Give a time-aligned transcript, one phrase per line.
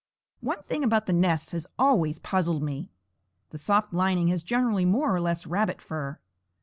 [0.39, 2.89] One thing about the nests has always puzzled me.
[3.51, 6.17] The soft lining has generally more or less rabbit fur.